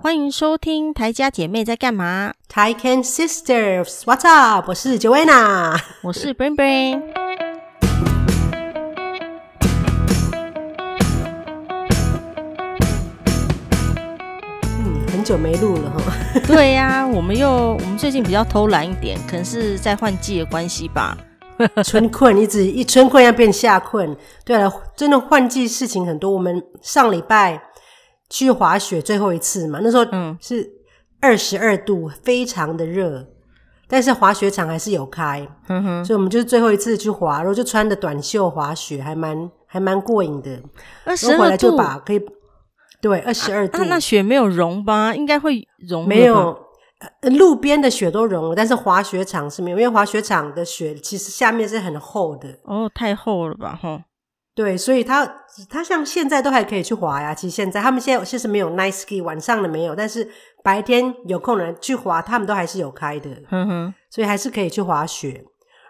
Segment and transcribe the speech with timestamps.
[0.00, 4.68] 欢迎收听台家姐妹在干嘛？Tai Can Sisters，What's up？
[4.68, 7.02] 我是 Joanna，我是 Brain Brain。
[14.62, 16.00] 嗯，很久没录了哈。
[16.46, 21.18] 对呀、啊，我们又我们最近比较偷懒一点，可能是在换季的关系吧。
[21.82, 24.16] 春困一直一春困要变夏困。
[24.44, 26.30] 对了，真的换季事情很多。
[26.30, 27.60] 我们上礼拜。
[28.30, 30.36] 去滑雪最后一次嘛，那时候嗯。
[30.40, 30.70] 是
[31.20, 33.26] 二十二度，非常的热，
[33.88, 40.62] 但是滑雪场还是有开，嗯哼，所以我们就是最后一次去滑，然后就穿着短袖滑雪，还蛮还蛮过瘾的。
[41.04, 42.20] 二十二度，回来就把可以
[43.00, 45.12] 对二十二度，啊，那雪没有融吧？
[45.12, 46.56] 应该会融，没有，
[47.36, 54.04] 路边的雪都融了，但是滑雪场是没有，因为滑雪场的雪其实下面是很厚的，哦，太厚了吧，哈。
[54.58, 55.24] 对，所以他
[55.70, 57.32] 他像现在都还可以去滑呀。
[57.32, 60.28] 其实现在他们现在其实没有 night ski，晚上的没有，但是
[60.64, 63.30] 白天有空的人去滑，他们都还是有开的。
[63.50, 65.44] 嗯哼，所以还是可以去滑雪。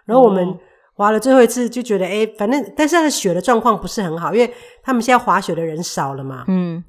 [0.05, 0.55] 然后我们
[0.93, 6.45] 滑了最后一次，就觉得哎，反正但是它的雪的状况不是很好，因为他们现在滑雪的人少了嘛。
[6.47, 6.83] 嗯。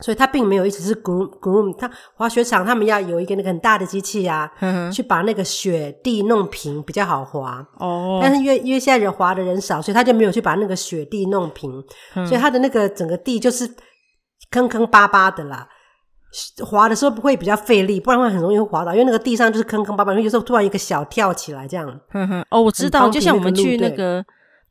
[0.00, 7.66] 所以它并没有一直是 groom groom，它滑雪场他们要有一个那个很大的机器啊，嗯、去把那个雪地弄平比较好滑。
[7.78, 11.82] 哦，但是因为因为现在人滑的人少，所以他就没有去把那个雪地弄平，
[12.14, 13.68] 嗯、所以它的那个整个地就是
[14.50, 15.68] 坑坑巴巴的啦。
[16.64, 22.00] 滑的时候不会比较费力，不然会很容易会滑倒，因为那个地上就是坑坑巴巴，因为有时候突然一个小跳起来这样。
[22.12, 24.22] 嗯哼，哦，我知道，就像我们去那个，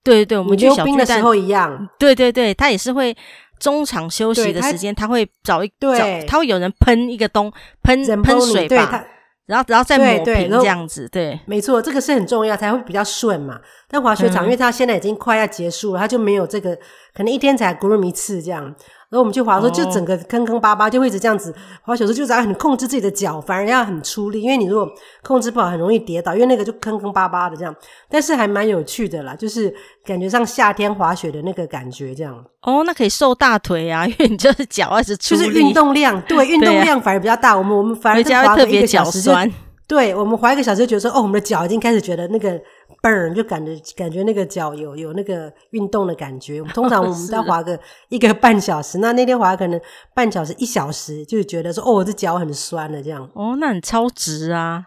[0.03, 1.89] 对对对，我们去溜冰的时候一样。
[1.97, 3.17] 对对对，它也是会。
[3.59, 7.51] 中场休息的时间，他会找一对找，他会有人喷一个东
[7.83, 9.05] 喷喷水吧，
[9.45, 13.59] 然后然后再抹平这样子，对，对没错，这个是很重要，才会比较顺嘛。
[13.89, 16.75] 但滑雪场，嗯、因为它现在已经快要结束了，它就没有这个，
[17.13, 18.75] 可能一天才 groom 一次这样。
[19.09, 24.85] 然后我们去滑的时候，就整个坑坑巴巴，就会一直这样子滑雪的时候，就是要很控制自己的脚，反而要很出力，因为你如果
[25.23, 27.73] 控制不好，很容易跌倒，因为那个就坑坑巴巴的这样。
[28.09, 29.73] 但是还蛮有趣的啦，就是
[30.05, 32.35] 感觉像夏天滑雪的那个感觉这样。
[32.63, 37.51] 哦，那可以瘦大腿啊，因为你就是脚一直出力，就是运动量，对， 运动量反而比较大。
[37.51, 39.31] 啊、我们我们反而滑个一个小时就，
[39.87, 42.59] 对，我们滑一个小时就觉得说，哦，我们的脚已经开始觉得那个。
[43.01, 46.61] Burn 就感觉感觉那个脚有有那个运动的感觉。
[46.73, 49.79] 通常我们都要滑个 一个半小时，那那天滑可能
[50.13, 53.29] 半小时一小时，就觉得说哦，我这脚很酸了这样。
[53.33, 54.85] 哦，那很超值啊，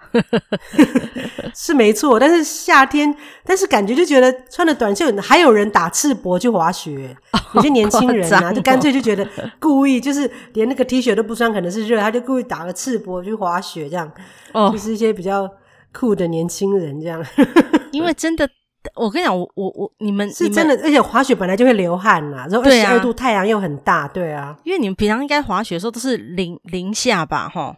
[1.54, 2.19] 是没错。
[2.19, 7.16] 但是夏天，但是感觉就觉得穿了短袖，还有人打赤膊去滑雪，
[7.54, 9.27] 有些年轻人啊，就干脆就觉得
[9.59, 14.10] 故意就是连那个 T 恤都不穿，可能是热，他就故意打个赤膊去滑雪这样。
[14.53, 15.50] 哦，就是一些比较。
[15.92, 17.24] 酷的年轻人这样，
[17.92, 18.48] 因为真的，
[18.94, 27.76] 我跟你讲，我我我，你们是真的，而且滑雪本来就会流汗呐，然后二十二度太阳又很大，对啊，因为你们平常应该滑雪的时候都是零零下吧，哈，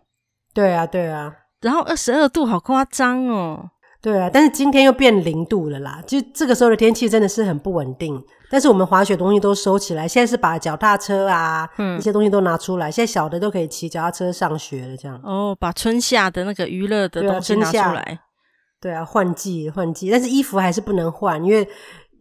[0.55, 3.71] 对啊，对啊，然后二十二度好夸张哦。
[4.03, 8.21] 对啊，但是今天又变零度了啦，就这个时候的天气真的是很不稳定。
[8.53, 15.19] 但是我们滑雪东西都收起来，现在是把脚踏车啊，嗯，一些东西都拿出来，现在小的都可以骑脚踏车上学了，这样。
[15.25, 18.21] 哦，把春夏的那个娱乐的东西拿出来。
[18.79, 21.67] 对啊，换季换季，但是衣服还是不能换，因为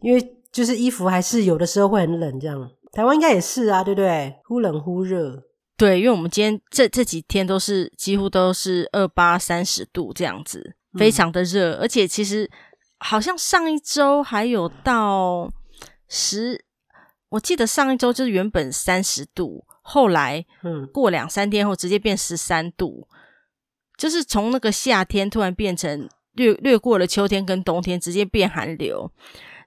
[0.00, 2.70] 因为就是衣服还是有的时候会很冷，这样。
[2.92, 4.34] 台湾应该也是啊，对不对？
[4.44, 5.42] 忽冷忽热。
[5.76, 10.76] 对，因为我们今天这这几天都是几乎都是二八三十度这样子。
[10.98, 12.50] 非常的热，而且其实
[12.98, 15.50] 好像上一周还有到
[16.14, 16.62] 十，
[17.30, 20.86] 我记得上一周就是原本三十度，后来嗯。
[20.88, 23.08] 过两三天后直接变十三度，
[23.96, 29.10] 就是从那个夏天突然变成略略过了秋天跟冬天，直接变寒流。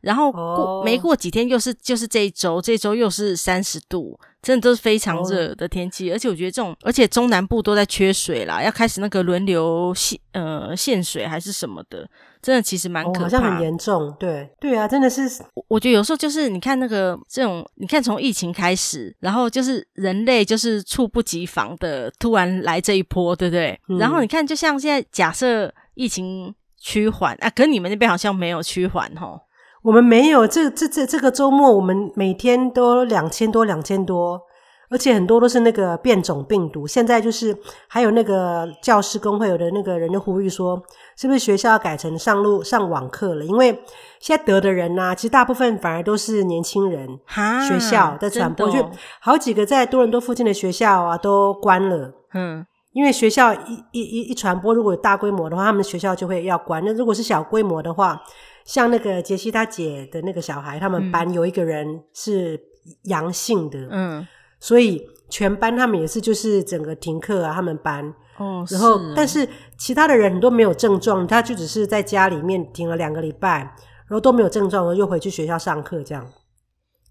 [0.02, 6.12] 然后过没过几天，又是就是这一周，这一周又是三十度，真的都是非常热的天气。
[6.12, 12.08] 而且我觉得这种，而且中南部都在缺水啦，要开始那个轮流限呃限水还是什么的，
[12.44, 14.16] 真的其实蛮可怕，好像很严重。
[14.20, 15.28] 对对啊，真的是，
[15.68, 23.80] 我觉得有时候就是你看那个这种，你看从疫情开始，然后就是人类就是猝不及防的突然来这一波，对不对？
[23.90, 29.40] 嗯、然后你看，就像现在假设疫情趋缓啊，可是你们那边好像没有趋缓齁。
[29.86, 34.42] 我们没有，这这这这个周末，我们每天都两千多两千多，
[34.90, 36.88] 而且很多都是那个变种病毒。
[36.88, 37.56] 现在就是
[37.88, 40.82] 还有那个教师工会有的那个人就呼吁说，
[41.16, 43.46] 是不是学校要改成上路上网课了？
[43.46, 43.80] 因为
[44.20, 48.90] 现在得的人呐，其实大部分反而都是年轻人，哈学校在传播，就
[49.22, 52.12] 好几个在多伦多附近的学校啊都关了。
[52.34, 56.84] 嗯，因为学校一一一一传播，如果有大规模的话，他们学校就会要关。
[56.84, 58.20] 那如果是小规模的话，
[58.66, 62.60] 像那个杰西他姐的那个小孩，他们班有一个人是
[63.04, 64.28] 阳性的，嗯，
[64.60, 69.48] 所以全班他们也是就是整个停课啊，他们班哦，然后是但是
[69.78, 76.28] 其他的人很多没有症状，他就只是在家里面停了两个礼拜，然后都没有症状，然后又回去学校上课这样。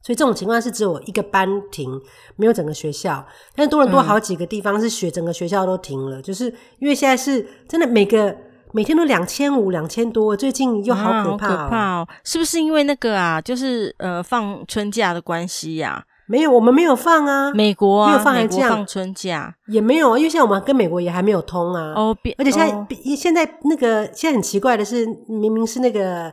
[0.03, 1.99] 所以这种情况是只有一个班停，
[2.37, 3.25] 没有整个学校。
[3.55, 6.45] 但是多伦多好几个地方是学、嗯、整个学校都停了，就是
[6.79, 8.37] 因为现在是真的每个
[8.75, 12.09] 每天都两千五、两千多，最近又好可怕、喔啊，好可怕哦！
[12.25, 16.05] 是不是因为那个啊，就是呃放春假的关系呀、啊？
[16.27, 17.53] 没有，我们没有放啊。
[17.55, 21.93] 美国、啊、没有放，还这样放春假也没有啊，因为现在我们跟美国也还没有通啊。
[21.95, 22.87] 哦，而且现在、哦、
[23.17, 26.33] 现在那个现在很奇怪的是，明明是那个。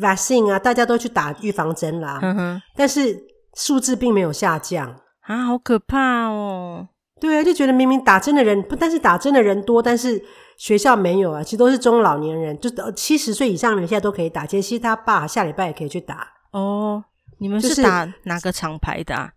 [0.00, 3.18] vaccine 啊，大家都去打预防针啦，嗯哼，但是
[3.56, 6.86] 数字并没有下降啊，好可怕哦！
[7.18, 10.22] 对啊，就觉得明明打针的人不，但是打针的人多，但是
[10.58, 14.44] 学校没有啊，其实都是中老年人，就七十岁以上的人现在都可以打。
[14.44, 17.02] 其实他爸下礼拜也可以去打哦。
[17.38, 19.32] 你们是打哪个厂牌的啊？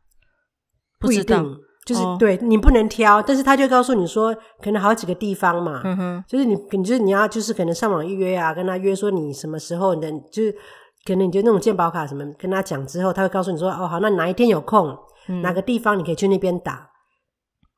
[1.00, 1.58] 不一定。
[1.84, 10.56] 就是、哦、对你不能挑，但是他就告诉你说，可能好几个地方嘛，嗯哼，就是你，你就是你要就是可能上网预约啊，跟他约说你什么时候能，就是
[11.04, 14.96] 可能你就那种健保卡什么，跟他讲之后，他会告诉你说，哦好，那哪一天有空，
[15.28, 16.88] 嗯、哪个地方你可以去那边打，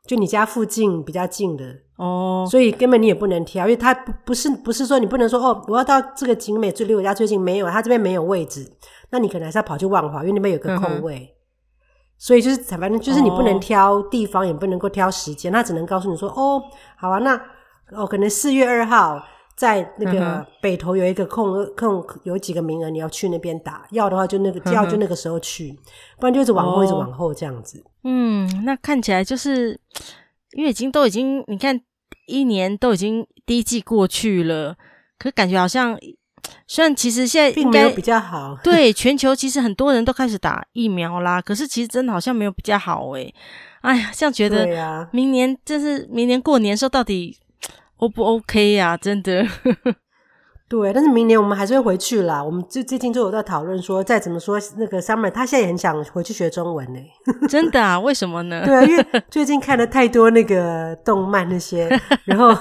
[0.07, 1.65] 就你家附近比较近的
[1.97, 8.69] 哦，所以根本你也不能挑，因为他不不是不是说你不能说哦，我要到这个景美最离我家最近没有，他这边没有位置，
[9.11, 11.29] 那你可能还是要跑去万华，因为那边有个空位。
[11.29, 11.29] 嗯
[12.15, 14.47] 所以就是，反正就是你不能挑地方，oh.
[14.47, 16.61] 也不能够挑时间，他只能告诉你说，哦，
[16.95, 17.35] 好啊，那
[17.91, 19.21] 哦，可能四月二号
[19.55, 21.75] 在那个北投有一个空、uh.
[21.75, 23.85] 空，有几个名额，你要去那边打。
[23.91, 26.19] 要的话就那个，要就那个时候去，uh.
[26.19, 27.83] 不然就一直往后，一直往后这样子。
[28.03, 29.79] 嗯，那看起来就是
[30.53, 31.79] 因为已经都已经，你看
[32.27, 34.75] 一年都已经第一季过去了，
[35.17, 35.97] 可感觉好像。
[36.67, 43.35] 虽然其实现在并没有比较好，对全球其实很多人都开始打疫苗啦，可是其实真的好像没有比较好诶、欸。
[43.79, 47.37] 哎呀，这样觉得明年就是明年过年的时候到底
[47.97, 48.97] O 不 OK 呀、啊？
[48.97, 49.45] 真的。
[50.69, 52.43] 对，但是明年我们还是会回去啦。
[52.43, 57.11] 我们最最近就有在讨论说，再怎么说那个 Summer 他现在也很想回去学中文呢、欸。
[57.47, 57.99] 真的啊？
[57.99, 58.65] 为什么呢？
[58.65, 61.87] 对啊，因为 最近看了太多那个动漫那些，
[62.25, 62.53] 然后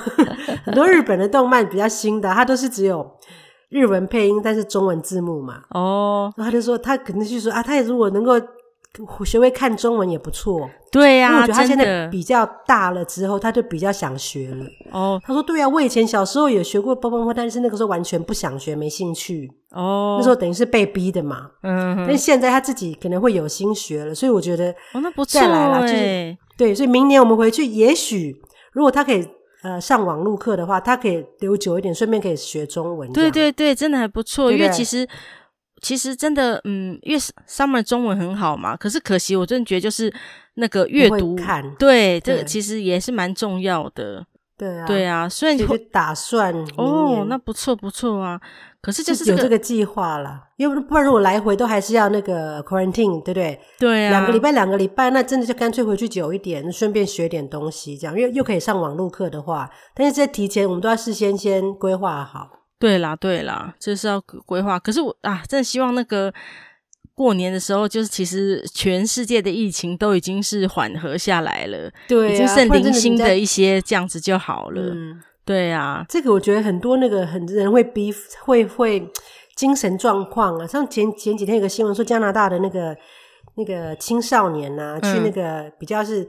[0.64, 3.10] 很多日本的动漫比较新的，它都是只有。
[3.70, 5.62] 日文配音，但是中文字幕嘛。
[5.70, 8.38] 哦、oh.，然后他就说，他肯定是说啊，他也如果能够
[9.24, 10.68] 学会看中文也不错。
[10.90, 14.64] 对呀、啊，因为我觉得他现在比较大了之后，他就比较想学了。
[14.90, 19.50] 哦、oh.，他说对呀、啊，我以前小时候也学过蹦蹦蹦，但是那个时候完全不想学，没兴趣。
[19.70, 21.50] 哦、oh.，那时候等于是被逼的嘛。
[21.62, 25.40] 嗯，但是现在他自己可能会有心学了，所以我觉得哦，那不错。
[25.40, 28.40] 再来了，就是对，所以明年我们回去，也许
[28.72, 29.26] 如果他可以。
[29.64, 33.12] 呃，上网路课的话，他可以留久一点，顺便可以学中文。
[33.12, 34.50] 对对对，真的还不错。
[34.50, 35.06] 因为其实
[35.82, 38.76] 其实真的，嗯，因为 Summer 中文很好嘛。
[38.76, 40.12] 可是可惜，我真的觉得就是
[40.54, 44.24] 那个阅读，看对，对这个其实也是蛮重要的。
[44.56, 48.40] 对啊，对啊，所以你会打算哦，那不错不错啊。
[48.80, 53.60] 可是就是、这个、有这个计划了，因为不然如果来回都还是要那个 quarantine，对不对？
[53.78, 62.61] 对啊，两个礼拜两个礼拜，那真的就干脆回去久一点，顺便学点东西，这样，因为又可以上网络课的话，但是这提前我们都要事先先规划好。
[62.82, 64.76] 对啦，对啦，这是要规划。
[64.76, 66.34] 可是我啊，真的希望那个
[67.14, 74.82] 过年的时候，就是其实全世界的疫情都已经是缓和下来了，对、啊，已经剩零星的一些这样子就好了。
[74.92, 79.08] 嗯对啊，这个我觉得很多那个很人会逼会会
[79.56, 82.96] 精神状况啊，像前前几天有个新闻说加拿大的那个
[83.56, 86.24] 那个青少年啊，嗯、去那个比较是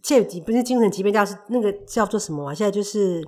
[0.00, 2.54] 这不是精神疾病，叫是那个叫做什么啊？
[2.54, 3.20] 现在就是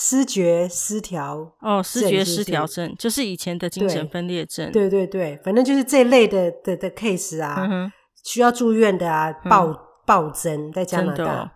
[0.00, 7.90] 思觉失调哦，思觉失调症就是以前的精神分裂症，对对对，反正就是这类的的的 case 啊、嗯，
[8.24, 9.74] 需要住院的啊，暴
[10.06, 11.50] 暴增在加拿大、哦，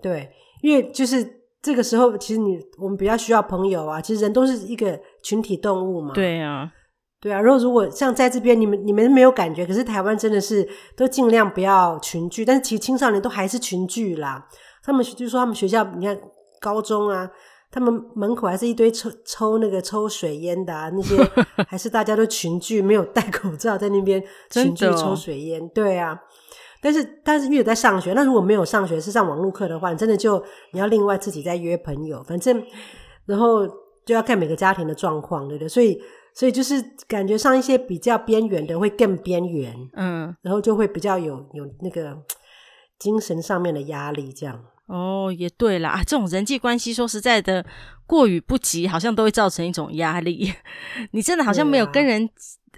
[0.00, 0.30] 对，
[0.62, 1.40] 因为就是。
[1.62, 4.00] 这个时候，其实你我们比较需要朋友啊。
[4.00, 6.14] 其实人都是一个群体动物嘛。
[6.14, 6.72] 对啊，
[7.20, 7.38] 对啊。
[7.38, 10.66] 然后如果像在这边，你们你们没有感觉，可是台湾真的是
[10.96, 12.46] 都尽量不要群聚。
[12.46, 14.48] 但是其实青少年都还是群聚啦。
[14.82, 16.18] 他们就说他们学校，你看
[16.62, 17.30] 高中啊，
[17.70, 21.16] 他们门口还是一堆抽抽那个抽水烟的啊，那些
[21.68, 25.68] 还是大家都群聚，没有戴口罩在那边群聚抽水烟。
[25.70, 26.18] 对啊。
[26.82, 32.64] 但是，但是因为有在上学，那如果没有上学是上网络课的话，你真的就你要另外自己再约朋友，反正
[33.26, 33.66] 然后
[34.06, 35.68] 就要看每个家庭的状况，对不对？
[35.68, 36.00] 所以，
[36.34, 42.16] 所以就是感觉上一些比较边缘的会更边缘，嗯，然后就会比较有有那个
[42.98, 44.64] 精神上面的压力，这样。
[44.90, 47.64] 哦，也对啦，啊，这种人际关系说实在的，
[48.06, 50.52] 过与不及，好像都会造成一种压力。
[51.12, 52.28] 你真的好像没有跟人。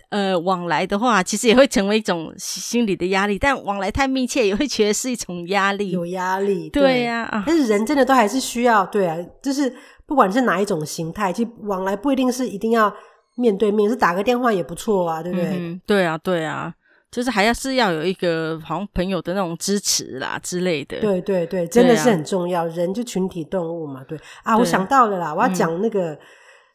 [0.09, 3.39] 呃往来的话，其实也会成为一种心理的压力。
[3.39, 6.69] 但往来太密切，也会觉得是一种压力，有压力。
[6.69, 12.95] 对呀，啊、但是人真的都还是需要，对啊，就是不管是哪一种形态，其实往来不一定是一定要
[13.37, 15.49] 面对面，是打个电话也不错啊，对不对？
[15.49, 16.75] 嗯、对啊，对啊。
[17.13, 22.65] 就是还要是要有一个好像朋友的那种支持啦之类的，对对对，真的是很重要。
[22.65, 24.57] 啊、人就群体动物嘛，对啊。
[24.57, 26.19] 我想到了啦，我要讲那个、嗯、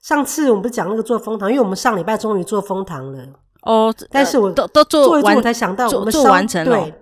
[0.04, 3.26] 上次我们不是讲那个做蜂糖，因为我们上礼拜终于做蜂糖了
[3.64, 3.92] 哦。
[4.12, 6.94] 但是我都都做完，做做我才想到我们做完成了，对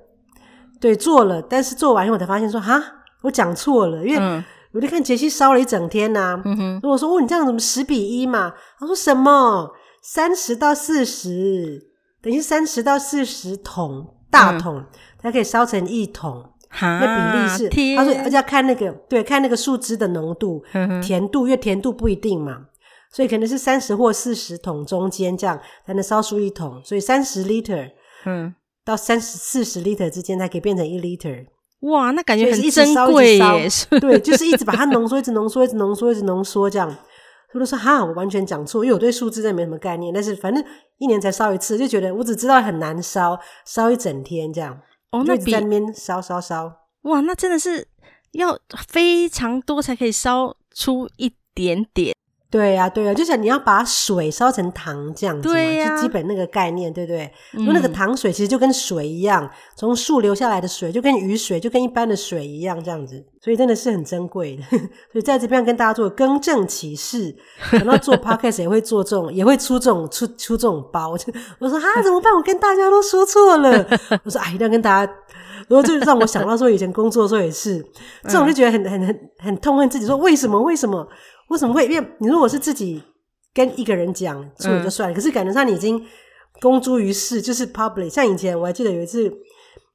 [0.80, 1.42] 对做了。
[1.42, 2.82] 但是做完以后我才发现说哈，
[3.24, 6.42] 我讲错了，因为我就看杰西烧了一整天呐、啊。
[6.46, 8.54] 嗯哼，我说哦，你这样怎么十比一嘛？
[8.80, 11.92] 他说什么三十到四十。
[12.26, 14.84] 等于三十到四十桶大桶，
[15.22, 16.44] 才、嗯、可以烧成一桶。
[16.82, 22.66] 那比例是，天他说，而且要看那个，对，看那个树枝的浓度、嗯、甜度，因为甜度不一定嘛，
[23.14, 26.82] 所以可能是三十或四十桶中间这样才能烧出一桶。
[26.84, 27.92] 所以三十 liter，
[28.26, 31.46] 嗯，到三十四十 liter 之间它可以变成一 liter。
[31.82, 33.70] 哇，那感觉很珍贵耶！
[34.02, 36.98] 对，就是一直把它浓缩，一直浓缩，一直浓缩，一直浓缩这样。
[37.52, 40.14] 他们说哈，我完全讲错，因为我对数字真的没什么概念。
[40.14, 40.64] 但是反正
[40.98, 44.82] 一年才烧一次，就觉得我只知道很难烧，烧一整天这样。
[45.12, 47.88] 哦，那比在那边烧烧烧，哇，那真的是
[48.32, 52.15] 要非常多才可以烧出一点点。
[52.56, 57.30] 对呀、啊，对呀、啊，就是你要把水烧成糖这样子嘛，对呀、啊，就基本那个概念，对不对？
[57.52, 64.64] 因为、嗯、那个糖水其实就跟水一样，从树流下来的水就跟雨水，就跟一般的水一样这样子，所以真的是很珍贵的。
[65.12, 67.36] 所以在这边跟大家做更正启事，
[67.74, 71.12] 等到做 podcast 也会做这种，也会出这种出出这种包。
[71.60, 72.34] 我说啊，怎么办？
[72.34, 73.86] 我跟大家都说错了。
[74.24, 75.14] 我说哎，一定要跟大家。
[75.68, 77.84] 然后就让我想到说，以前工作的时候也是，
[78.26, 80.62] 这种就觉得很很很很痛恨自己，说为什么？
[80.62, 81.08] 为什么？
[81.50, 81.86] 为什么会？
[81.88, 83.02] 因为你如果是自己
[83.54, 86.04] 跟一个人讲错就算了，嗯、可是感觉上你已经
[86.62, 88.10] 公诸于世，就是 public。
[88.10, 89.32] 像以前我还记得有一次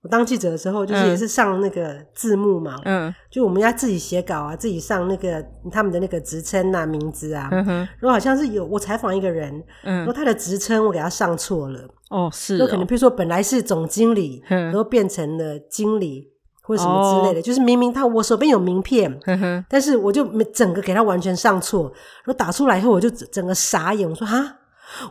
[0.02, 9.52] 我当记者的时候，就是也是上那个字幕嘛，嗯，就我们要自己写稿啊，自己上那个他们的那个职称啊、名字啊，嗯哼，然后好像是有我采访一个人，
[9.82, 16.29] 嗯，然后他的职称我给他上错了，哦，是哦，就可能比如说本来是总经理，嗯，然后变成了经理。
[16.70, 17.44] 或什么之类的，oh.
[17.44, 21.90] 就是明明他我手边有名片，呵呵但是我就没整个给他完全上错，
[22.24, 24.56] 然后打出来以后我就整个傻眼，我说哈，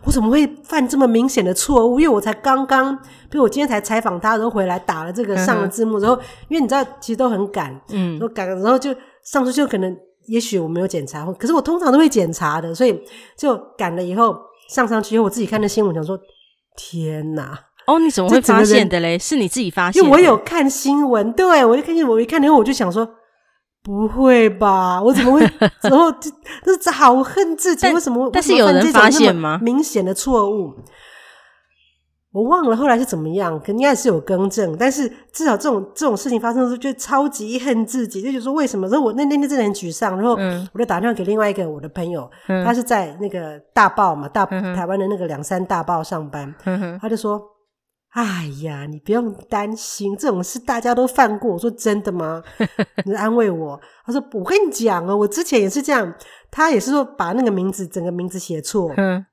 [0.05, 1.99] 我怎么会犯这么明显的错误？
[1.99, 2.95] 因为我才刚刚，
[3.29, 9.93] 比如我今天才采访他，然后回来打了这个上了字幕，呵呵然后因为你知道其实都很赶，嗯，然后赶，然后就上去就可能
[10.27, 12.97] 也许我没有检查，可是我通常都会检查的，所以
[13.35, 14.33] 就赶了以后
[14.69, 16.17] 上上去以后，我自己看那新闻，想说
[16.77, 17.59] 天哪！
[17.89, 19.17] 哦，你怎么会发现的嘞？
[19.17, 20.07] 是你自己发现的？
[20.07, 23.07] 因为我有看新闻，对，我就看见我一看，然后我就想说，
[23.83, 25.01] 不会吧？
[25.01, 25.41] 我怎么会？
[25.81, 26.29] 然后就
[26.63, 28.29] 就是好恨自己，为什么？
[28.31, 29.59] 但是有人发现吗？
[29.63, 30.75] 明显的错误，
[32.31, 34.77] 我忘了后来是怎么样，肯定还是有更正。
[34.77, 38.87] 但是至少这种这种事情发生的时候，就超级恨自己，就觉得说为什么？
[38.87, 40.37] 然后我那那天真的很沮丧，然后
[40.73, 47.41] 我就打电话给另外一个我的朋友，嗯、他是在那个大报嘛，大、嗯、台湾的那个两三大报上班，嗯、他就说。
[48.11, 51.53] 哎呀，你不用担心，这种事大家都犯过。
[51.53, 52.41] 我说真的吗？
[53.05, 53.79] 你安慰我。
[54.05, 56.13] 他说我跟你讲哦，我之前也是这样。
[56.49, 58.91] 他也是说把那个名字整个名字写错。
[58.97, 59.23] 嗯。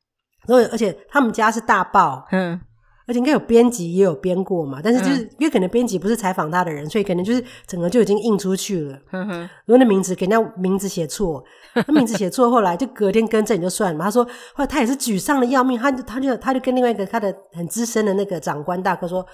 [0.46, 2.26] 然后而且他们家是大报。
[2.30, 2.60] 嗯。
[3.06, 8.98] 而且应该有编辑也有编过嘛，但是就是因为可能编辑不是采访他的人，所以可能就是整个就已经印出去了。
[9.12, 9.50] 嗯哼。
[9.64, 11.44] 如果那名字给人家名字写错，
[11.86, 14.04] 他名字写错，后来就隔天更正就算了嘛。
[14.06, 19.24] 他说后来他也是沮丧的要命，他就他就他就跟另外一个他的很资深的那个长官大哥说：“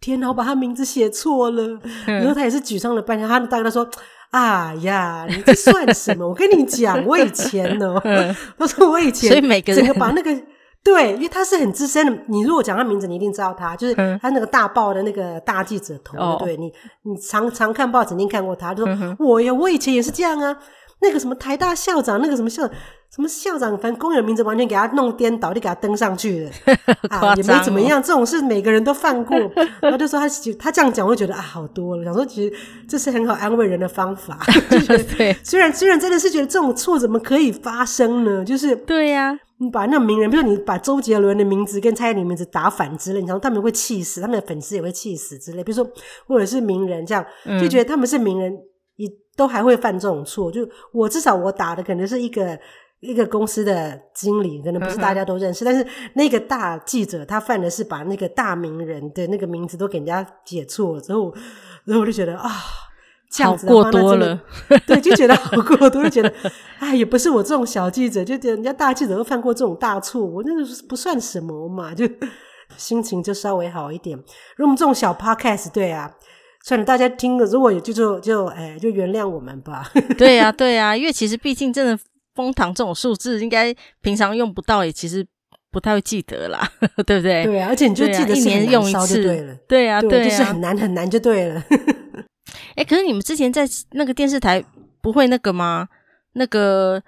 [0.00, 3.28] 天哪，我把他名字写错了。”然后他也是沮丧了半天。
[3.28, 3.88] 他大哥说
[4.32, 6.28] ：“哎呀，你这算什么？
[6.28, 7.94] 我跟你讲，我以前呢，
[8.58, 10.36] 他说我以前，所以每个人整个把那个。”
[10.82, 16.16] 对，因为他是很资深的，你如果讲他名字，你一定知道他，就是他那个大报的那个大记者头。
[16.18, 16.72] 嗯、对你，
[17.02, 20.56] 你常常看报，曾经看过他，就说：“嗯、我呀，我以前也是这样啊。”
[21.02, 22.62] 那个什么台大校长，那个什么校
[23.14, 26.50] 什么校长，反正公有名字完全给他弄颠倒，就给他登上去了，
[27.10, 28.02] 哦、 啊，也没怎么样。
[28.02, 29.36] 这种事每个人都犯过，
[29.82, 30.28] 然后就说他
[30.58, 32.04] 他这样讲，我就觉得啊，好多了。
[32.04, 32.54] 想说其实
[32.88, 34.38] 这是很好安慰人的方法，
[34.70, 35.36] 就觉得对。
[35.42, 38.44] 虽然虽然真的是觉得这种错怎么可以发生呢？
[38.44, 39.38] 就是对呀。
[39.62, 45.62] 你把那个名人，比如说你把周杰伦的名字跟蔡依林名字打反之类，你想说他们会气死，他们的粉丝也会气死之类。
[45.62, 45.86] 比如说，
[46.26, 47.22] 或者是名人这样，
[47.60, 48.58] 就觉得他们是名人，也
[49.40, 50.52] 都还会犯这种错。
[50.52, 52.58] 就我至少我打的可能是一个
[53.00, 61.34] 一个公司的经理，可能不是大家都认识，嗯、但是那个大记者他犯的是把那个大名人的那个名字都给人家写错了之后，
[61.84, 62.50] 然后我就觉得啊。
[63.32, 64.40] 这样子好过多了，
[64.88, 66.34] 对，就觉得好过多，就觉得
[66.80, 72.04] 哎，也不是我这种小记者，就觉得人家大记者都犯过这种大错，我那个不算什么嘛，就
[72.76, 74.18] 心情就稍微好一点。
[74.56, 76.12] 如果我们这种小 podcast，对啊，
[76.64, 79.90] 算了，大家听了，如果有就就就哎，就原谅我们吧。
[80.18, 81.98] 对呀、啊，对呀、啊，因为其实毕竟真的
[82.34, 85.26] 封糖这种数字，应该平常用不到，也其实
[85.70, 86.70] 不太会记得啦，
[87.06, 87.44] 对不对？
[87.44, 91.64] 对啊，而且你就记得、啊、一年用一次，对了，对啊，对，就是很难很难就对了。
[92.76, 94.62] 哎，可是你们之前在那个电视台
[95.00, 95.88] 不会那个吗？
[96.34, 97.02] 那个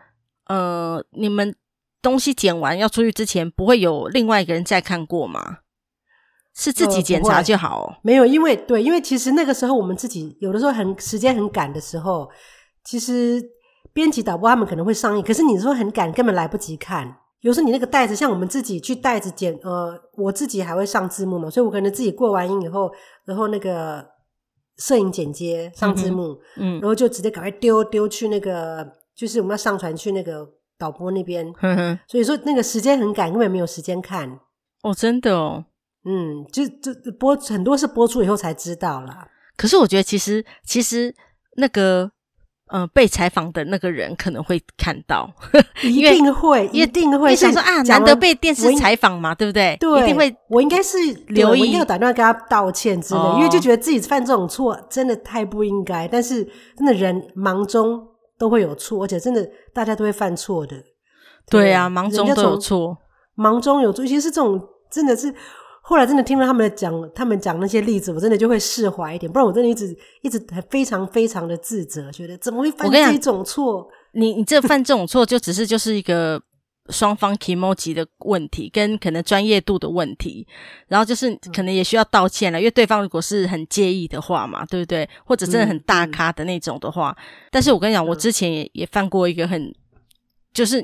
[0.46, 1.54] 呃，你们
[2.00, 5.58] 东西剪完要出去之前，不会有另外一个人再看过吗？
[6.54, 7.98] 是自己检查就好。
[8.02, 12.28] 没有，因为对，因为其实那个时候我们自己有的时候很时间很赶的时候，
[12.84, 13.42] 其实
[13.92, 17.16] 编辑导播他们可能会上映，可是你说很赶，根本来不及看。
[17.40, 22.92] 有时候你那个袋子，像我们自己去袋子剪，呃，我自己还会上字幕嘛，所以我可能自己过完音以后，
[23.24, 24.10] 然后那个。
[24.78, 31.52] 摄影剪接上字幕，嗯，嗯，然后就直接赶快丢丢去那个，就是我们要上传去那个导播那边，
[32.08, 34.40] 所以说那个时间很赶，根本没有时间看。
[34.82, 35.66] 哦，真的哦，
[36.04, 39.28] 嗯，就就播很多是播出以后才知道啦。
[39.56, 41.14] 可是我觉得其实其实
[41.56, 42.10] 那个。
[42.74, 45.30] 嗯、呃，被采访的那个人可能会看到，
[45.82, 47.28] 一定会，一定会。
[47.28, 49.76] 你想说啊，难得被电视采访嘛，对不对？
[49.78, 50.34] 对，一定会。
[50.48, 56.08] 我应该是留意，要打电话跟他道歉之类、哦，因为就觉得自己犯这种错真的太不应该。
[56.08, 56.42] 但是
[56.74, 58.02] 真的人忙中
[58.38, 60.74] 都会有错，而且真的大家都会犯错的。
[61.50, 62.96] 对啊，忙中都有错，
[63.34, 64.58] 忙中有错，尤其是这种
[64.90, 65.34] 真的是。
[65.92, 69.30] 后来真的听了他们讲，他们讲那些例子，我真的就会释怀一点。
[69.30, 73.86] 不然我真的一直一直非常非常的自责，觉得怎么会犯这种错？
[74.14, 76.42] 你你这犯这种错，就只是就是一个
[76.88, 80.48] 双方 kimoji 的问题，跟可能专业度的问题。
[80.88, 85.06] 然后就是可能也需要道歉了，因为对方如果是很介意的话嘛，对不对？
[85.26, 87.14] 或者真的很大咖的那种的话。
[87.50, 89.70] 但是我跟你讲，我之前也也犯过一个很
[90.54, 90.82] 就是。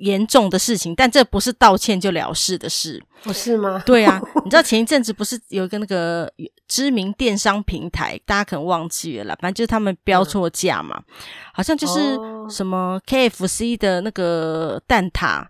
[0.00, 3.82] 严重的事情，但这不是道歉就了事的事，不是吗？
[3.86, 6.30] 对啊， 你知道前一阵子不是有一个那个
[6.66, 11.14] 知名电商平台，大家可能忘记了啦，反正就是他们标错价嘛、嗯，
[11.52, 12.16] 好像就是
[12.48, 15.46] 什么 KFC 的那个蛋挞，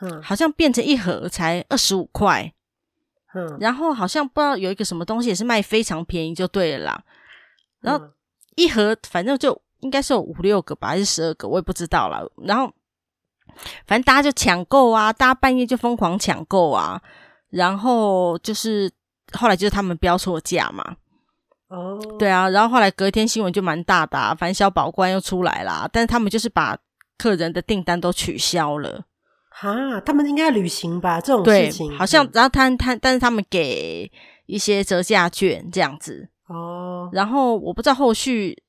[0.00, 2.52] 嗯，好像变成一盒才二十五块，
[3.34, 7.04] 嗯，然后好像不知道有一个什么东西也是卖非常便宜，就对了啦，
[7.80, 8.04] 然后
[8.56, 12.70] 一盒反正就应该是有五六个吧，还是十二个，我也不知道了，然后。
[13.86, 17.00] 反正大家就抢购啊，大家半夜就疯狂抢购啊，
[17.50, 18.90] 然后就是
[19.32, 20.96] 后来就是他们标错价嘛。
[21.68, 26.76] 哦，对啊，然后后来隔天新闻就蛮大的啊，反正小保官又出来啦，但是他们就是把
[27.16, 29.04] 客人的订单都取消了。
[29.50, 31.20] 哈，他们应该旅行吧？
[31.20, 34.10] 这种事情好像，然后他他但是他们给
[34.46, 36.28] 一些折价券这样子。
[36.48, 38.62] 哦，然后我不知道后续。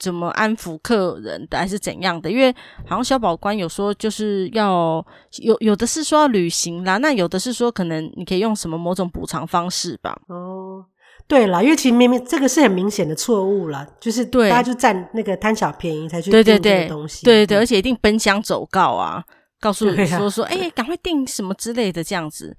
[0.00, 2.30] 怎么安抚客人的，还是怎样的？
[2.30, 2.50] 因为
[2.86, 5.04] 好像小保官有说，就是要
[5.42, 10.18] 有有的是说要旅行啦，那有的是说可能你可以用什么某种补偿方式吧。
[10.28, 10.82] 哦，
[11.28, 19.22] 对啦，因为其实明明这个是很明显的错误啦，就是大家就占那个贪小便宜才去订这个东西，对对对，而且一定奔相走告啊，
[19.60, 22.56] 告诉你说说， 哎、啊，赶快订什么之类的这样子。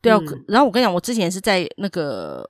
[0.00, 2.48] 对啊，嗯、然后我跟你讲，我之前是在那个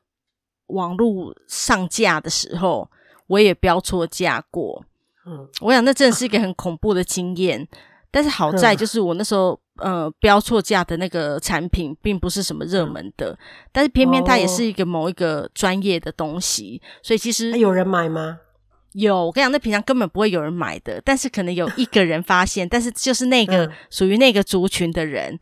[0.66, 2.86] 网络上架的时候。
[3.26, 4.84] 我也标错价过，
[5.26, 7.60] 嗯，我想那真的是一个很恐怖的经验。
[7.60, 7.68] 嗯、
[8.10, 13.38] 但是好在就是我那时候，呃，标错价的那个产品并不是什么热门的，嗯、
[13.72, 18.38] 但是偏偏它也是一个某一个专业的东西，哦、所以其实有人买吗？
[18.92, 25.38] 有，我跟你讲，那平常根本不会有人买的，但是可能有一个人发现，但是就是那个属于那个族群的人。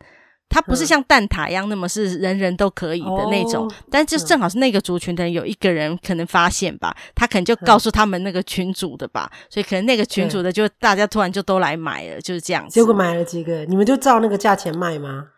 [0.53, 12.75] 它不是像蛋挞一样那么是人人都可以的那种，哦、但就正好是那个族群的人有一个人可能发现吧，他可能就告诉他们那个群主的吧，所以可能那个群主的就大家突然就都来买了，就是这样子。
[12.75, 13.65] 结果买了几个？
[13.65, 15.29] 你们就照那个价钱卖吗？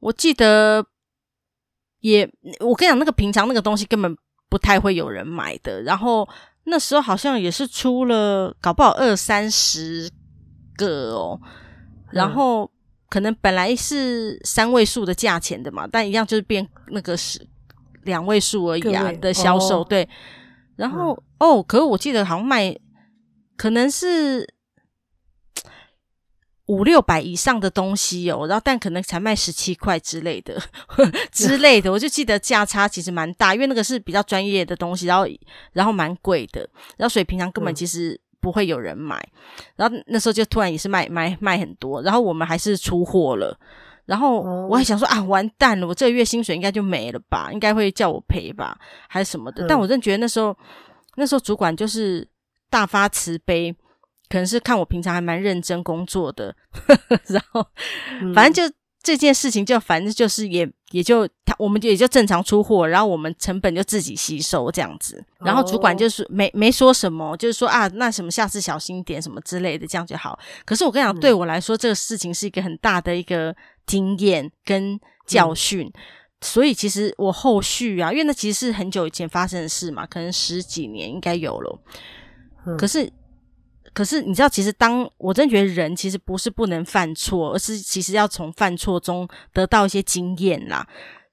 [0.00, 0.84] 我记得
[2.00, 4.16] 也，我跟你讲，那个平常那个东西根本
[4.48, 6.28] 不太会有人买的，然后
[6.64, 10.10] 那时候好像也是出了，搞不好二三十
[10.76, 11.40] 个哦，
[12.10, 12.64] 然后。
[12.64, 12.68] 嗯
[13.08, 17.40] 可能本来是三位数的价钱的嘛，但一样就是变那个是
[18.02, 20.06] 两位数而已啊的销售，对。
[20.76, 22.76] 然后、嗯、哦，可是我记得好像卖
[23.56, 24.46] 可能是
[26.66, 30.60] 五六百以上的东西哦，然后但可能才卖十七块之类的
[31.32, 35.26] 之类的，我就记得价差其实蛮大，因为那个是比较专业的东西，然后
[35.72, 36.68] 然后蛮贵的，
[36.98, 38.20] 然后所以平常根本其实。
[38.48, 39.22] 嗯不会有人买，
[39.76, 43.54] 然后那时候就突然也是卖卖卖很多，然后我们还是出货了，
[44.06, 49.66] 然后我还想说啊，完蛋了，我这个月薪水应该就没了吧，应该会叫我赔吧，还是什么的。
[49.68, 50.56] 但我真觉得那时候
[51.16, 52.26] 那时候主管就是
[52.70, 53.70] 大发慈悲，
[54.30, 56.56] 可能是看我平常还蛮认真工作的，
[57.28, 57.66] 然后
[58.34, 58.66] 反正就。
[58.66, 65.22] 嗯这件事情就反正就是也也就他我们就也就正常出货，然后我们成本就自己吸收这样子。
[65.40, 70.38] 然后主管就是没没说什么，就是说啊，那什么下次小心点什么之类的，这样就好。
[70.64, 73.54] 可是我跟你讲，对我来说，这个事情是一个很大的一个
[73.86, 75.86] 经验跟教训。
[75.86, 75.92] 嗯、
[76.40, 81.78] 所以其实我后续啊，因为那其实是很久以前发生的事嘛，可能十几年应该有了。
[82.66, 83.12] 嗯、可是。
[83.98, 90.86] 可是你知道，其实当我真觉得人其实不是不能犯错，而是其实要从犯错中得到一些经验啦。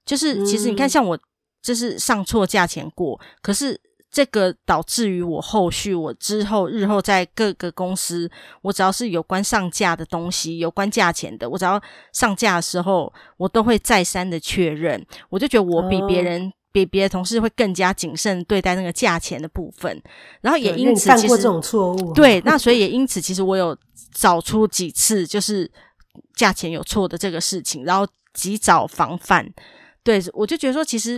[0.04, 1.16] 就是其实你看，像我
[1.62, 8.28] 就是上错价钱过，嗯、可是这个导致于我后续我之后日后在各个公司，
[8.64, 11.80] 我只要是有关上架的东西，有关价钱的，我只要
[12.14, 15.06] 上架的时候，我都会再三的确认。
[15.30, 16.48] 我就觉得我比别人。
[16.48, 20.04] 哦比别的同事会更加谨慎对待那个价钱的部分，
[20.42, 23.78] 然后也因此犯过这种错误，对，那所以也因此其实我有
[24.12, 25.72] 找出几次就是
[26.36, 29.50] 价钱有错的这个事情，然后及早防范。
[30.04, 31.18] 对，我就觉得说，其实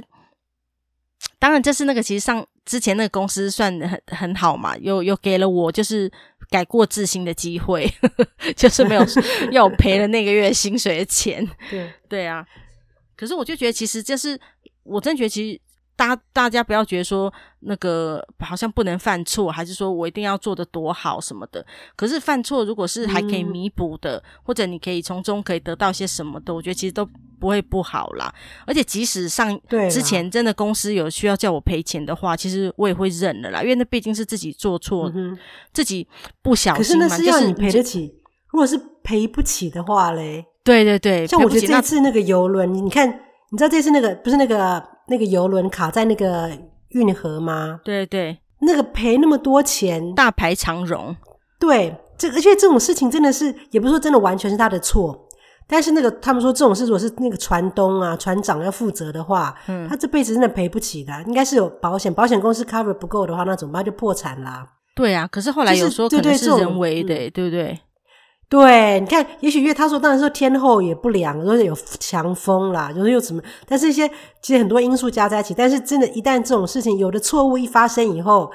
[1.39, 6.11] 当然这是那个其实上之前那个公司算很很好嘛，又又给了我就是
[6.51, 7.91] 改过自新的机会，
[8.55, 9.03] 就是没有
[9.51, 11.49] 要我 赔了那个月薪水的钱。
[11.71, 12.45] 对对啊，
[13.15, 14.39] 可是我就觉得其实就是。
[14.87, 15.61] 我真觉得，其实
[15.95, 21.65] 大大家不要觉得说那个好像不能犯错，还是说我一定要做的多好什么的。
[21.95, 27.03] 可是犯错如果是还可以弥补的，嗯、或者你可以从中可以得到些什么的，我觉得其实都
[27.39, 28.31] 不会不好啦。
[28.65, 35.35] 而且即使上之前真的公司有需要叫我赔钱的话，其实我也会认了啦，因为那毕竟是自己做错，嗯、
[35.73, 36.07] 自己
[36.43, 37.07] 不小心嘛。
[37.07, 38.19] 可是那是要你赔得起，就是、
[38.51, 40.45] 如果是赔不起的话嘞？
[40.63, 43.21] 对对对，像我觉得这次那个游轮，你看。
[43.51, 46.51] 你知道这次那个不是那个那个游轮卡在那个
[46.89, 47.79] 运河吗？
[47.83, 51.15] 对对，那个赔那么多钱，大排长荣。
[51.59, 55.27] 对，这而且这种事情真的是，也不是说真的完全是他的错，
[55.67, 63.83] 但是那个他们说这种事如果是那个船东啊船长要负责的话，嗯，他这辈子真的赔不起的，应该是有保险，保险公司 cover 不够的话，那怎么办？
[63.83, 64.67] 就破产啦。
[64.95, 67.79] 对啊，可是后来有说可能是人为的，对不对？
[68.49, 74.07] 对，你看，也许因为他说，当然说天候也不良，说有强风啦，就是又什么，但是一些
[74.41, 78.49] 其实很多因素加在一起，但是真的，一旦这种事情有的错误一发生以后，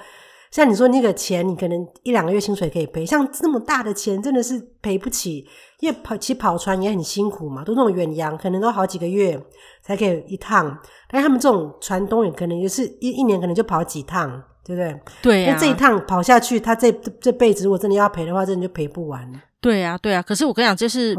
[0.51, 5.47] 像你说那个钱，你可能一两个月薪水可以赔，像这么大的钱，真的是赔不起，
[5.81, 9.39] 因为跑其实跑船也很辛苦嘛，都那种远洋，可能都好几个月
[9.83, 10.75] 才可以一趟，
[11.11, 15.01] 但是他们这种船东也可能也是一一年可能就跑几趟，对不对？
[15.21, 19.31] 对呀、啊，那这一趟跑下去，他这这辈子如果真的要赔的话，真的就赔不完。
[19.63, 21.17] 对啊，对啊，可是我跟你讲，就是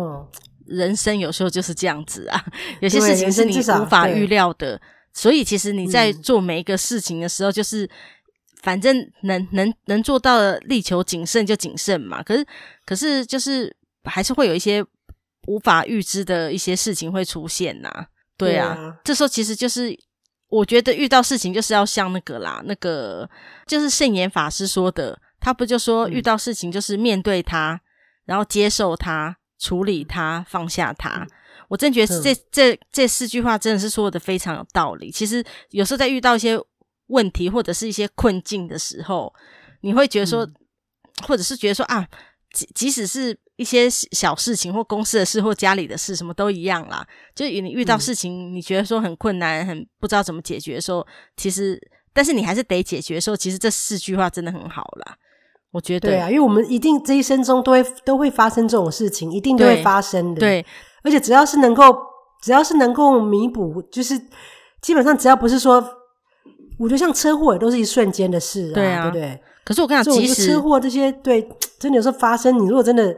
[0.66, 2.46] 人生有时候就是这样子啊，
[2.82, 4.80] 有些事情是你无法预料的，
[5.14, 7.90] 所以其实你在做每一个事情的时候，就是
[8.62, 12.22] 反正能能能做到的，力求谨慎就谨慎嘛。
[12.22, 12.46] 可是
[12.86, 14.86] 可是就是还是会有一些
[15.48, 18.08] 无法预知的一些事情会出现呐。
[18.38, 19.98] 对啊，对啊，这时候其实就是
[20.50, 23.30] 我觉得遇到事情就是要像那个啦，那个
[23.66, 27.80] 就是圣严法师说的，他不就说遇到事情就是面对他。
[28.26, 31.28] 然后接受它，处理它，放下它。
[31.70, 35.10] 我真觉得这、嗯、这这四句话真的是说的非常有道理。
[35.10, 36.60] 其实有时候在遇到一些
[37.08, 39.34] 问题或者是一些困境的时候，
[39.82, 40.54] 你会觉得说，嗯、
[41.28, 42.08] 或者是觉得说啊，
[42.52, 47.08] 即即使是一些小事情或公司的事或家里的事，什么都一样啦。
[47.34, 51.06] 就你遇到事情，你觉得说很困难，很不知道怎么解决的时候，
[51.38, 51.80] 其实
[52.14, 55.18] 但是你还是得解决的时候，其实这四句话真的很好啦。
[55.74, 60.40] 我觉得对啊，因为我们一定这一生中都会都会发生这种事情，一定都会发生的。
[60.40, 60.66] 对，对，
[61.04, 61.84] 而且只要是能够，
[62.42, 64.18] 只要是能够弥补，就是
[64.82, 65.84] 基本上只要不是说，
[66.78, 69.42] 我觉得像车祸也都是一瞬间的事啊，对啊，对不对？
[69.66, 71.42] 可是我跟你讲，即使车祸这些，对，
[71.80, 73.16] 真的有时候发生，你如果真的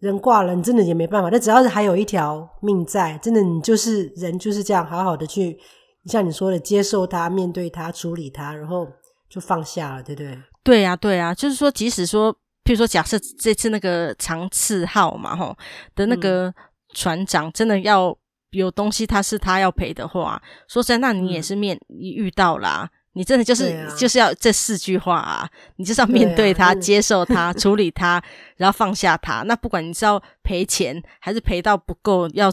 [0.00, 1.30] 人挂了，你真的也没办法。
[1.30, 5.58] 但只要是还有一条命在，真的你就是人就是这样，好好的去
[6.06, 8.86] 像你说的接受它、面对它、处理它，然后
[9.28, 10.38] 就放下了，对不对？
[10.62, 12.32] 对呀、啊，对呀、啊，就是说，即使说，
[12.64, 15.56] 譬如说，假设这次那个长赐号嘛，吼
[15.94, 16.52] 的那个
[16.94, 18.16] 船长真的要
[18.50, 28.22] 有东西，他是他要赔的话，说实在，那你也是面你遇到啦、你真的就是、啊、就是要这四句话啊，你就是要面对他，啊、接受他，处理他，
[28.56, 29.42] 然后放下他。
[29.42, 32.52] 那不管你是要赔钱，还是赔到不够，要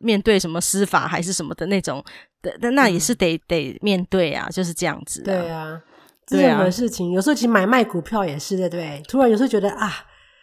[0.00, 2.04] 面对什么司法还是什么的那种
[2.42, 5.24] 的，那那也是得、嗯、得面对啊，就是这样子、啊。
[5.24, 5.80] 对啊。
[6.28, 9.92] 任何事情，有时候其实买卖股票也是的，对，突然有时候觉得啊，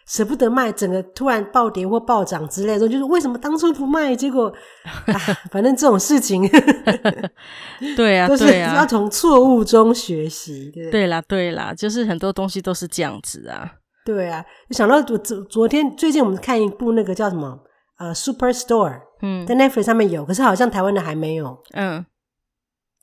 [0.06, 4.14] 舍不得卖，整个突然暴跌或暴涨之类的，就是为什么当初不卖？
[4.16, 4.52] 结果，
[5.06, 5.18] 啊、
[5.50, 6.48] 反正这种事情
[7.96, 10.70] 对啊，都是要从错误中学习。
[10.72, 13.70] 对，对啦，对啦，就是很多东西都是这样子啊。
[14.04, 17.58] 对啊，想到昨昨天最近我们看一部那个叫什么
[17.98, 22.04] 呃，Superstore，嗯，在 Netflix 上面有，可是好像台湾的还没有，嗯。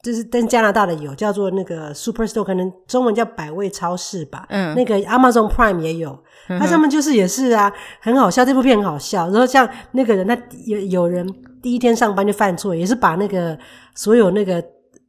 [0.03, 4.45] 就是跟加拿大的有叫做那个 Superstore，可能中文叫百味超市吧。
[4.49, 8.43] 嗯，那个 Amazon Prime 也有，它、嗯、上面就是也是啊，很好笑。
[8.43, 9.29] 这部片很好笑。
[9.29, 10.35] 然后像那个人，他
[10.65, 11.27] 有有人
[11.61, 13.57] 第一天上班就犯错，也是把那个
[13.95, 14.63] 所有那个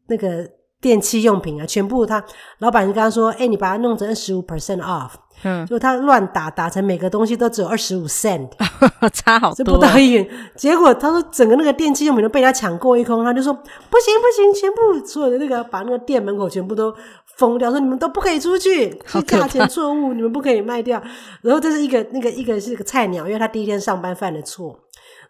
[0.09, 0.47] 那个
[0.81, 2.23] 电器用品啊，全部他
[2.59, 5.13] 老板就跟他说：“哎、欸，你把它弄成二十五 percent off。”
[5.45, 8.49] 嗯，就他乱打，打成每个东西都只有二十五 cent，
[9.13, 10.29] 差好多，不到一元。
[10.55, 13.61] 结果他说整个那个电器用品都被他抢购一空，他就说不
[13.99, 16.95] 行不行，全部所有的那个把那个店门口全部都
[17.37, 21.03] 封掉，说你们都不可以出去，是价钱错误，你们不可以卖掉。
[21.41, 24.79] 然后这是一个那个一个是个菜鸟，因为他第一天上班犯的错。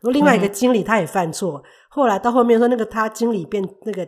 [0.01, 4.07] 然后另外一个经理他也犯错，嗯、后来到后面说那个他经理变那个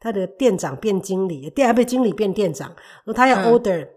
[0.00, 2.68] 他的店长变经理，店还被经理变店长，
[3.04, 3.88] 然后他要 order、嗯。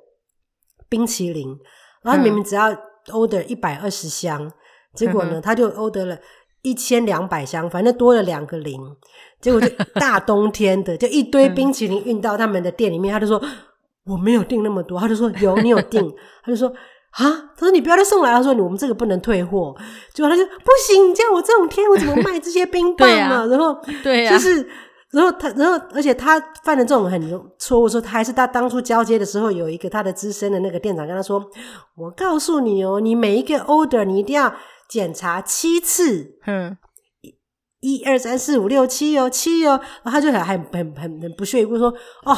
[0.90, 1.58] 冰淇淋，
[2.04, 2.70] 然后明明只要
[3.08, 4.52] order 一百二十箱，嗯，
[4.94, 6.18] 结果呢，他就 order 了
[6.62, 8.80] 一千两百箱，反正多了两个零，
[9.42, 13.42] 结果就大冬天的，就一堆冰淇淋运到他们的店里面，他就说
[14.06, 16.68] 我没有订那么多，他就说有你有订， 他就说
[17.12, 17.24] 啊，
[17.56, 19.76] 他说你不要再送来，他说我们这个不能退货，
[20.14, 23.46] 结果他就不行，你叫我这种天我怎么卖这些冰棒嘛，啊？
[23.48, 24.68] 然后对呀，就是。
[25.12, 31.42] 然后他，然后而且他犯了这种很错误，说他还是他当初交接的时候，有一个他的资深的那个店长跟他说
[31.96, 34.54] ：“我告诉你哦，你每一个 order 你一定要
[34.90, 36.78] 检查七次，嗯，
[37.80, 41.88] 一二三四五六七哦，七哦。”然后他就很很很很很不屑一顾说
[42.28, 42.36] ：“哦，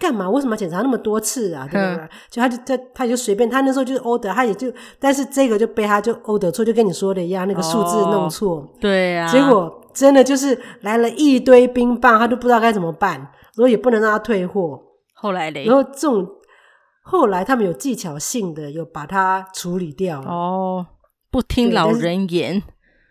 [0.00, 0.28] 干嘛？
[0.28, 1.68] 为什么要检查那么多次啊？
[1.70, 9.77] 对不对？”就他就他他就随便，他那时候就是 order，他也就，但是这个就被他就 order 错，就跟你说的一样，那个数字弄错，哦、对呀、啊，结果。
[9.98, 14.80] 真的就是来了一堆冰棒，他都不知道该怎么办，然后也不能让他退货。
[15.12, 16.24] 后来嘞，然后这种
[17.02, 20.20] 后来他们有技巧性的有把它处理掉。
[20.20, 20.86] 哦，
[21.32, 22.62] 不听老人言。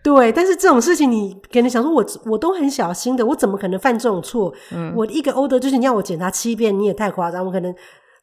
[0.02, 4.54] 对，对，但是这种事情你可能想说我，我我都很小心的，我怎么可能犯这种错？
[4.72, 7.46] 嗯，我一个 order 就是你要我检查七遍，你也太夸张。
[7.46, 7.76] 我可能，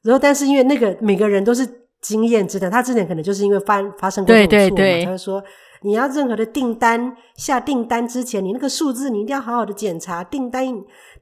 [0.03, 1.68] 然后但是因为那个每个人都是
[2.00, 5.44] 经验之谈，他之前可能就是因为发发生过这种错嘛，对对对，他就说。
[5.84, 10.24] 你要任何的订单下订单之前，你那个数字你一定要好好的检查。
[10.24, 10.64] 订单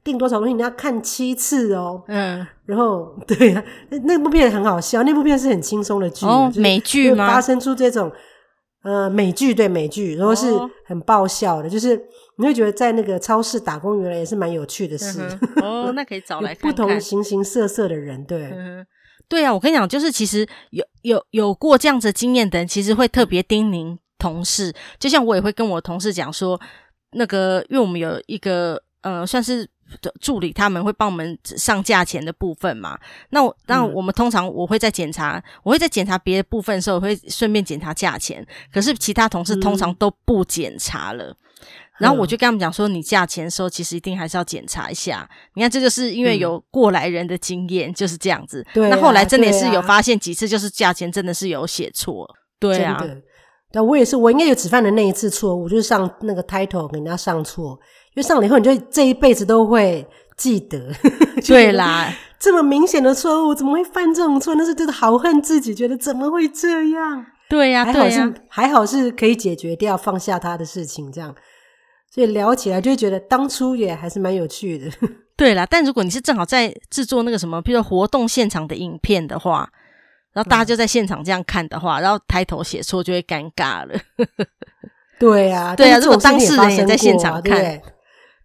[0.03, 2.01] 订多少东西，你要看七次哦。
[2.07, 7.27] 嗯，然后对啊，那那部片很好笑，那部片是很轻松的剧，哦，美剧吗？
[7.27, 8.09] 发生出这种
[8.83, 10.47] 呃美剧，对美剧，然后是
[10.85, 12.01] 很爆笑的，就是
[12.37, 15.19] 你会觉得在那个超市打工原来也是蛮有趣的事。
[15.57, 18.85] 嗯、 哦，那可以找来看看不同形形色色的人，对，嗯、
[19.27, 23.97] 对啊，我跟你讲，就是其实有有有过这样子经验的人，其实会特别叮咛。
[24.23, 26.57] 同事，就像我也会跟我同事讲说，
[27.11, 29.69] 那个，因为我们有一个呃，算是
[30.21, 32.97] 助理，他们会帮我们上价钱的部分嘛。
[33.31, 38.47] 那我那我们通常我会在检查，我会在检查别的部分的时候，我会顺便检查价钱。
[38.71, 41.25] 可是其他同事通常都不检查了。
[41.25, 41.67] 嗯、
[41.99, 45.29] 然后我就跟他们讲说，你价钱的时候其实一定还是要检查一下。
[45.55, 48.65] 你看，这就是因为有过来人的经验，嗯、就是这样子。
[48.73, 52.25] 对、啊，那后来真的是有发现几次，就是价钱真的是有写错。
[52.57, 52.97] 对啊。
[52.97, 53.21] 对，
[53.81, 57.79] 我也是，我应该有只犯的那一次错误，就是上那个 title 给人家上错，
[58.13, 60.05] 因为上了以后，你就这一辈子都会
[60.37, 60.91] 记得。
[61.47, 64.53] 对啦，这么明显的错误，怎么会犯这种错？
[64.53, 67.25] 那是真的好恨自己，觉得怎么会这样？
[67.49, 71.33] 对呀、啊，还好是、啊、还好是可以解决掉，放下他的事情，这样，
[72.13, 74.91] 所以聊起来就会觉得当初也还是蛮有趣的。
[75.35, 79.67] 对啦，但如果你是正好在制作那个什么，比如说活动现场的影片的话。
[80.33, 83.93] 然后大家就在现场这样看的话，嗯、然后抬头写错就会尴尬了。
[85.19, 87.81] 对啊，对啊，如果当事人也在现场看，对，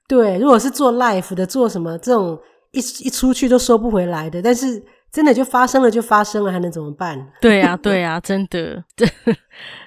[0.07, 2.39] 对，如果是做 live 的，做什么这种
[2.73, 7.31] 一一出去都收不回来的，但是真的就发生了就发生了，还能怎么办？
[7.41, 9.09] 对啊， 对啊，真的， 对，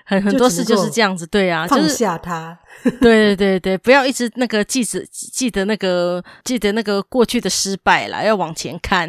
[0.05, 2.57] 很很多事就是这样子，对啊，放下它。
[2.99, 9.07] 对对对对，不要一直那个记着记得那个记得那个过去的失败啦，要往前看，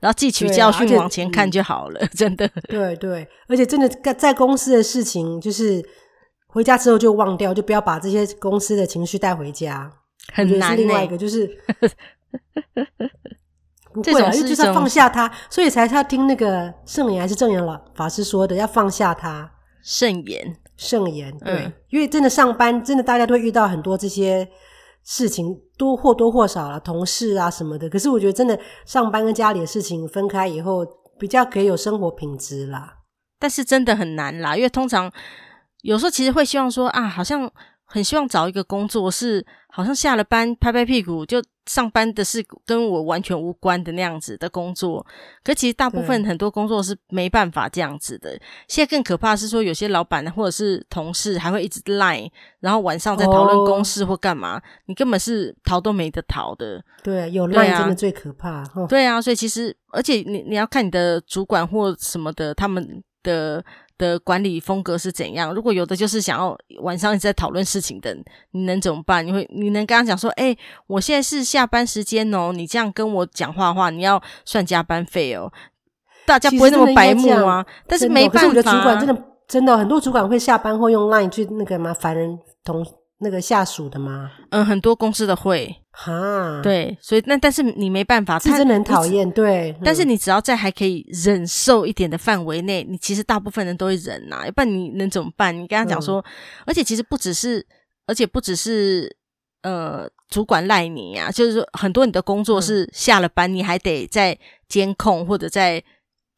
[0.00, 2.00] 然后汲取教训，往前看就好了。
[2.00, 5.80] 嗯、真的，对对，而且真的在公司的事情，就是
[6.48, 9.90] 回家之后就忘掉，就不要把这些公司的情绪带回家。
[10.32, 10.76] 很难、欸。
[10.76, 11.48] 是另外一个就是，
[13.94, 19.50] 不会就是要放下他，所以才要听那个圣言还是正言老法师说的，要放下他。
[19.82, 20.56] 圣言。
[20.74, 24.48] 圣言，对、嗯，因为真的上班，真的大家都会遇到很多这些
[25.04, 27.88] 事情，多或多或少啦，同事啊什么的。
[27.88, 30.84] 可是我觉得，真的上班跟家里的事情分开以后，
[31.20, 32.96] 比较可以有生活品质啦。
[33.38, 35.12] 但是真的很难啦，因为通常
[35.82, 37.48] 有时候其实会希望说啊，好像
[37.92, 45.06] 很希望找一个工作是好像下了班拍拍屁股就上班的是跟我完全无关的那样子的工作。
[45.44, 48.30] 可其实大部分很多工作是没办法这样子的。
[48.66, 56.82] 现在更可怕是说，有些老板或者是同事还会一直 line，然后晚上在讨论公事或干嘛，哦，你根本是逃都没得逃的。
[57.04, 58.64] 对，有 line 真的最可怕。
[58.64, 63.02] 对啊，对啊，所以其实而且你你要看你的主管或什么的他们。
[63.24, 63.64] 的
[64.02, 65.54] 的管理风格是怎样？
[65.54, 68.12] 如果有的就是想要晚上一直在讨论事情的，
[68.50, 69.24] 你能怎么办？
[69.24, 75.52] 你会你能跟他讲说，哎、欸，我现在是下班时间哦，你这样跟我讲话的话，你要算加班费哦。
[76.26, 78.40] 大家不会那么白目啊，但是没办法。
[78.40, 82.84] 可是我的主管真的真的很多主管会下班后用 Line 去那个嘛烦人同
[83.18, 84.32] 那个下属的吗？
[84.50, 85.81] 嗯，很多公司的会。
[85.94, 89.76] 哈，对，所以那但是你没办法，是真的很讨厌，对。
[89.84, 95.54] 但是你只要在还可以忍受一点的范围内，你其实大部分人都会忍呐、啊，要不然你能怎么办？
[95.54, 96.24] 你跟他讲说、嗯，
[96.66, 97.64] 而且其实不只是，
[98.06, 99.14] 而且不只是
[99.62, 105.84] 呃主管赖你啊，就是说很多你的工作是下了班你还得在监控或者在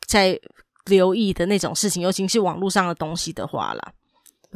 [0.06, 0.38] 在
[0.86, 3.92] 留意的那种事情，尤其是网络上的东西的话啦。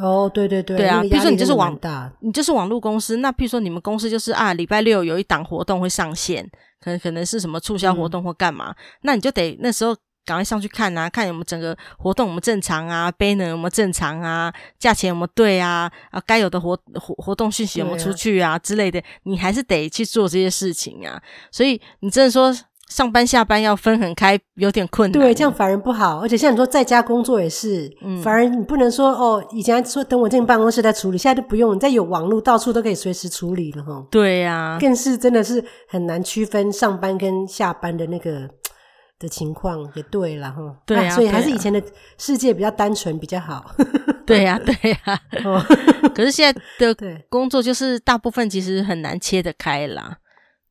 [0.01, 6.49] 哦，对对对，对啊，比如说你就是网大，你就是网络公司，那比如说你们公司就是啊，礼拜六有一档活动会上线，
[6.81, 9.93] 可能可能是什么促销活动或干嘛，嗯，那你就得那时候
[10.25, 22.55] 赶快上去看啊，看有没有整个活动有没有正常啊，banner 有没有正常啊，价钱有没有对啊，啊，该有的活活活动讯息有没有出去啊，啊之类的，你还是得去做这些事情啊，所以你真的说。
[22.89, 25.21] 上班下班要分很开，有点困难。
[25.21, 26.21] 对，这样反而不好。
[26.21, 34.07] 而且像你说在家工作也是，嗯，反而你不能说哦，以前说等我进办公室再处理，现在都不用，你再有网络，到处都可以随时处理了哈。
[34.11, 38.49] 对呀、啊，更是真的是很难区分上班跟下班的那个
[39.21, 40.57] 的情况，也对了哈。
[40.87, 41.83] 对啊，所以还是以前的
[42.17, 43.71] 世界比较单纯比较好。
[44.25, 45.21] 对呀、啊，对呀、啊。
[45.45, 45.65] 哦，
[46.15, 46.97] 可是现在的
[47.29, 50.17] 工作就是大部分其实很难切得开啦。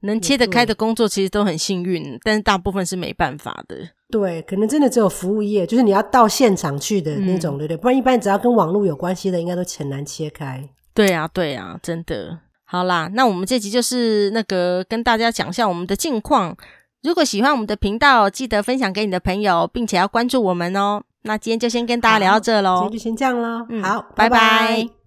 [0.01, 3.77] 能切得开的工作其实都很幸运，但是大部分是没办法的。
[4.09, 7.77] 对，可能真的只有服务业，就是你要到现场去的那种，嗯、对不对？
[7.77, 10.63] 不然一般只要跟网络有关系的，应该都很难切开。
[10.93, 12.39] 对啊，对啊，真的。
[12.63, 16.55] 好啦，那我们这集就是那个跟大家讲一下我们的近况。
[17.03, 21.01] 如果喜欢我们的频道，记得分享给你的朋友，并且要关注我们哦。
[21.23, 23.65] 那今天就先跟大家聊到这喽，今天就先这样喽。
[23.69, 24.29] 嗯，好，拜拜。
[24.29, 24.89] 拜拜。